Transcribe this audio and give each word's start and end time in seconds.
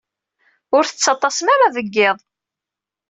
Ur 0.75 0.83
tettaḍḍasem 0.85 1.47
ara 1.55 1.73
deg 1.75 1.87
yiḍ. 1.95 2.17